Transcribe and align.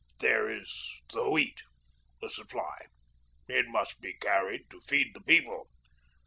There 0.17 0.49
is 0.49 0.81
the 1.13 1.29
Wheat, 1.29 1.61
the 2.21 2.31
supply. 2.31 2.87
It 3.47 3.67
must 3.67 4.01
be 4.01 4.13
carried 4.17 4.67
to 4.71 4.81
feed 4.81 5.13
the 5.13 5.21
People. 5.21 5.67